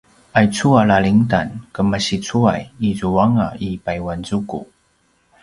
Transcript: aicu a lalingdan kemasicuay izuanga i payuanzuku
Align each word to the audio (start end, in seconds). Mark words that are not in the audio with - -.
aicu 0.39 0.69
a 0.79 0.81
lalingdan 0.91 1.49
kemasicuay 1.75 2.61
izuanga 2.91 3.47
i 3.67 3.69
payuanzuku 3.83 4.59